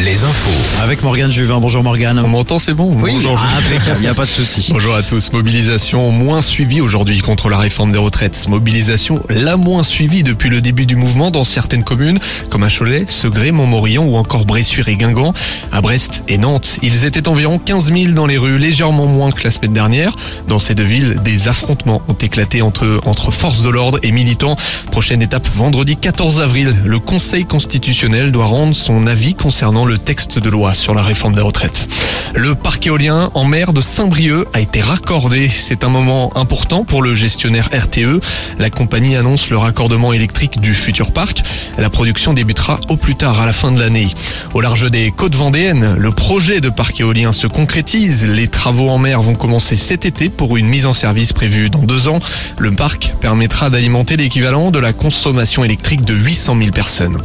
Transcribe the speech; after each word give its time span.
les 0.00 0.24
infos. 0.24 0.82
Avec 0.82 1.02
Morgane 1.02 1.30
Juvin. 1.30 1.58
Bonjour 1.60 1.82
Morgane. 1.82 2.18
On 2.24 2.28
m'entend, 2.28 2.58
c'est 2.58 2.72
bon 2.72 2.92
Oui, 3.00 3.12
Bonjour. 3.14 3.38
ah, 3.38 3.58
impeccable, 3.58 3.98
il 3.98 4.02
n'y 4.02 4.08
a 4.08 4.14
pas 4.14 4.24
de 4.24 4.30
souci. 4.30 4.68
Bonjour 4.72 4.94
à 4.94 5.02
tous. 5.02 5.32
Mobilisation 5.32 6.10
moins 6.10 6.40
suivie 6.40 6.80
aujourd'hui 6.80 7.20
contre 7.20 7.48
la 7.48 7.58
réforme 7.58 7.92
des 7.92 7.98
retraites. 7.98 8.46
Mobilisation 8.48 9.20
la 9.28 9.56
moins 9.56 9.82
suivie 9.82 10.22
depuis 10.22 10.50
le 10.50 10.60
début 10.60 10.86
du 10.86 10.96
mouvement 10.96 11.30
dans 11.30 11.44
certaines 11.44 11.82
communes, 11.84 12.18
comme 12.48 12.62
à 12.62 12.68
Cholet, 12.70 13.04
Segré, 13.08 13.50
Montmorillon 13.50 14.04
ou 14.04 14.16
encore 14.16 14.44
Bressuire 14.46 14.88
et 14.88 14.96
Guingamp. 14.96 15.34
À 15.72 15.80
Brest 15.80 16.22
et 16.28 16.38
Nantes, 16.38 16.78
ils 16.82 17.04
étaient 17.04 17.28
environ 17.28 17.58
15 17.58 17.92
000 17.92 18.12
dans 18.12 18.26
les 18.26 18.38
rues, 18.38 18.56
légèrement 18.58 19.06
moins 19.06 19.32
que 19.32 19.42
la 19.44 19.50
semaine 19.50 19.72
dernière. 19.72 20.14
Dans 20.46 20.58
ces 20.60 20.74
deux 20.74 20.84
villes, 20.84 21.18
des 21.24 21.48
affrontements 21.48 22.02
ont 22.08 22.14
éclaté 22.14 22.62
entre, 22.62 23.00
entre 23.04 23.30
forces 23.30 23.62
de 23.62 23.68
l'ordre 23.68 23.98
et 24.02 24.12
militants. 24.12 24.56
Prochaine 24.92 25.22
étape 25.22 25.46
vendredi 25.48 25.96
14 25.96 26.40
avril. 26.40 26.74
Le 26.86 26.98
Conseil 27.00 27.44
constitutionnel 27.44 28.32
doit 28.32 28.46
rendre 28.46 28.74
son 28.74 29.06
avis 29.06 29.34
concernant 29.34 29.57
le 29.60 29.98
texte 29.98 30.38
de 30.38 30.50
loi 30.50 30.72
sur 30.72 30.94
la 30.94 31.02
réforme 31.02 31.34
des 31.34 31.40
retraites. 31.40 31.88
Le 32.34 32.54
parc 32.54 32.86
éolien 32.86 33.30
en 33.34 33.44
mer 33.44 33.72
de 33.72 33.80
Saint-Brieuc 33.80 34.46
a 34.52 34.60
été 34.60 34.80
raccordé. 34.80 35.48
C'est 35.48 35.82
un 35.82 35.88
moment 35.88 36.30
important 36.36 36.84
pour 36.84 37.02
le 37.02 37.12
gestionnaire 37.16 37.68
RTE. 37.72 38.20
La 38.60 38.70
compagnie 38.70 39.16
annonce 39.16 39.50
le 39.50 39.58
raccordement 39.58 40.12
électrique 40.12 40.60
du 40.60 40.74
futur 40.74 41.10
parc. 41.10 41.42
La 41.76 41.90
production 41.90 42.34
débutera 42.34 42.78
au 42.88 42.96
plus 42.96 43.16
tard 43.16 43.40
à 43.40 43.46
la 43.46 43.52
fin 43.52 43.72
de 43.72 43.80
l'année. 43.80 44.06
Au 44.54 44.60
large 44.60 44.88
des 44.90 45.10
côtes 45.10 45.34
vendéennes, 45.34 45.96
le 45.98 46.12
projet 46.12 46.60
de 46.60 46.68
parc 46.68 47.00
éolien 47.00 47.32
se 47.32 47.48
concrétise. 47.48 48.28
Les 48.28 48.46
travaux 48.46 48.90
en 48.90 48.98
mer 48.98 49.22
vont 49.22 49.34
commencer 49.34 49.74
cet 49.74 50.04
été 50.04 50.28
pour 50.28 50.56
une 50.56 50.68
mise 50.68 50.86
en 50.86 50.92
service 50.92 51.32
prévue 51.32 51.68
dans 51.68 51.82
deux 51.82 52.06
ans. 52.06 52.20
Le 52.58 52.70
parc 52.70 53.14
permettra 53.20 53.70
d'alimenter 53.70 54.16
l'équivalent 54.16 54.70
de 54.70 54.78
la 54.78 54.92
consommation 54.92 55.64
électrique 55.64 56.04
de 56.04 56.14
800 56.14 56.58
000 56.58 56.70
personnes. 56.70 57.18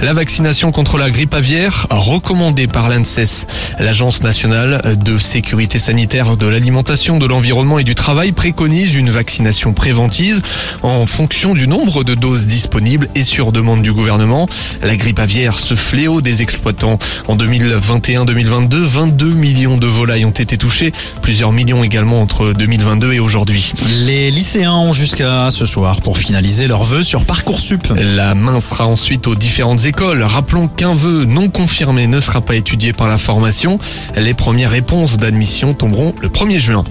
La 0.00 0.12
vaccination 0.12 0.72
contre 0.72 0.98
la 0.98 1.10
grippe 1.10 1.34
aviaire, 1.34 1.75
recommandée 1.90 2.66
par 2.66 2.88
l'ANSES, 2.88 3.46
l'Agence 3.78 4.22
nationale 4.22 4.96
de 4.96 5.18
sécurité 5.18 5.78
sanitaire 5.78 6.36
de 6.36 6.46
l'alimentation, 6.46 7.18
de 7.18 7.26
l'environnement 7.26 7.78
et 7.78 7.84
du 7.84 7.94
travail, 7.94 8.32
préconise 8.32 8.94
une 8.94 9.10
vaccination 9.10 9.72
préventive 9.72 10.40
en 10.82 11.06
fonction 11.06 11.54
du 11.54 11.68
nombre 11.68 12.04
de 12.04 12.14
doses 12.14 12.46
disponibles 12.46 13.08
et 13.14 13.22
sur 13.22 13.52
demande 13.52 13.82
du 13.82 13.92
gouvernement. 13.92 14.48
La 14.82 14.96
grippe 14.96 15.18
aviaire, 15.18 15.58
ce 15.58 15.74
fléau 15.74 16.20
des 16.20 16.42
exploitants. 16.42 16.98
En 17.28 17.36
2021-2022, 17.36 18.76
22 18.76 19.26
millions 19.34 19.76
de 19.76 19.86
volailles 19.86 20.24
ont 20.24 20.30
été 20.30 20.56
touchées, 20.56 20.92
plusieurs 21.22 21.52
millions 21.52 21.84
également 21.84 22.20
entre 22.20 22.52
2022 22.52 23.12
et 23.12 23.20
aujourd'hui. 23.20 23.72
Les 24.06 24.30
lycéens 24.30 24.74
ont 24.74 24.92
jusqu'à 24.92 25.50
ce 25.50 25.66
soir 25.66 26.00
pour 26.00 26.18
finaliser 26.18 26.66
leurs 26.66 26.84
vœux 26.84 27.02
sur 27.02 27.24
Parcoursup. 27.24 27.92
La 27.96 28.34
main 28.34 28.60
sera 28.60 28.86
ensuite 28.86 29.26
aux 29.26 29.34
différentes 29.34 29.84
écoles. 29.84 30.22
Rappelons 30.22 30.68
qu'un 30.68 30.94
vœu 30.94 31.24
non 31.24 31.48
confirmé 31.66 32.06
ne 32.06 32.20
sera 32.20 32.42
pas 32.42 32.54
étudié 32.54 32.92
par 32.92 33.08
la 33.08 33.18
formation. 33.18 33.80
Les 34.14 34.34
premières 34.34 34.70
réponses 34.70 35.16
d'admission 35.16 35.74
tomberont 35.74 36.14
le 36.20 36.28
1er 36.28 36.60
juin. 36.60 36.84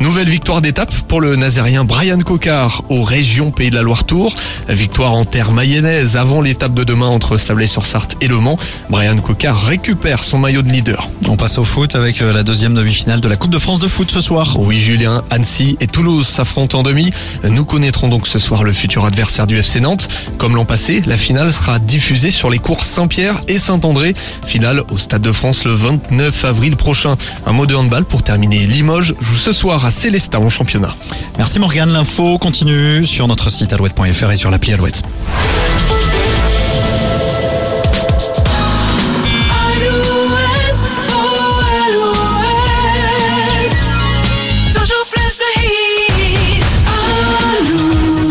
Nouvelle 0.00 0.30
victoire 0.30 0.62
d'étape 0.62 0.94
pour 1.08 1.20
le 1.20 1.36
nazérien 1.36 1.84
Brian 1.84 2.18
Cocard 2.20 2.84
aux 2.88 3.02
régions 3.02 3.50
Pays 3.50 3.68
de 3.68 3.74
la 3.74 3.82
Loire-Tour. 3.82 4.34
Victoire 4.66 5.12
en 5.12 5.26
terre 5.26 5.52
mayonnaise 5.52 6.16
avant 6.16 6.40
l'étape 6.40 6.72
de 6.72 6.84
demain 6.84 7.08
entre 7.08 7.36
Sablé-sur-Sarthe 7.36 8.16
et 8.22 8.26
Le 8.26 8.38
Mans. 8.38 8.56
Brian 8.88 9.18
Cocard 9.18 9.62
récupère 9.62 10.24
son 10.24 10.38
maillot 10.38 10.62
de 10.62 10.70
leader. 10.70 11.10
On 11.28 11.36
passe 11.36 11.58
au 11.58 11.64
foot 11.64 11.96
avec 11.96 12.22
euh, 12.22 12.32
la 12.32 12.42
deuxième 12.42 12.72
demi-finale 12.72 13.20
de 13.20 13.28
la 13.28 13.36
Coupe 13.36 13.50
de 13.50 13.58
France 13.58 13.78
de 13.78 13.88
foot 13.88 14.10
ce 14.10 14.22
soir. 14.22 14.56
Oui, 14.58 14.80
Julien, 14.80 15.22
Annecy 15.28 15.76
et 15.80 15.86
Toulouse 15.86 16.26
s'affrontent 16.26 16.78
en 16.78 16.82
demi. 16.82 17.10
Nous 17.44 17.66
connaîtrons 17.66 18.08
donc 18.08 18.26
ce 18.26 18.38
soir 18.38 18.64
le 18.64 18.72
futur 18.72 19.04
adversaire 19.04 19.46
du 19.46 19.58
FC 19.58 19.80
Nantes. 19.80 20.08
Comme 20.38 20.56
l'an 20.56 20.64
passé, 20.64 21.02
la 21.04 21.18
finale 21.18 21.52
sera 21.52 21.78
diffusée 21.78 22.30
sur 22.30 22.48
les 22.48 22.58
cours 22.58 22.80
Saint-Pierre 22.80 23.38
et 23.48 23.58
Saint-André. 23.58 24.14
Finale 24.46 24.82
au 24.90 24.96
Stade 24.96 25.22
de 25.22 25.32
France 25.32 25.64
le 25.64 25.72
29 25.72 26.46
avril 26.46 26.76
prochain. 26.76 27.16
Un 27.46 27.52
mot 27.52 27.66
de 27.66 27.74
handball 27.74 28.06
pour 28.06 28.22
terminer. 28.22 28.66
Limoges 28.66 29.14
joue 29.20 29.36
ce 29.36 29.52
soir 29.52 29.89
à 29.90 29.92
Célestat 29.92 30.38
en 30.38 30.48
championnat. 30.48 30.94
Merci 31.36 31.58
Morgane, 31.58 31.92
l'info 31.92 32.38
continue 32.38 33.04
sur 33.04 33.26
notre 33.26 33.50
site 33.50 33.72
alouette.fr 33.72 34.30
et 34.30 34.36
sur 34.36 34.48
l'appli 34.48 34.72
Alouette. 34.72 35.02